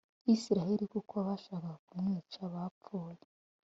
[0.33, 3.21] Isirayeli kuko abashakaga kumwica bapfuye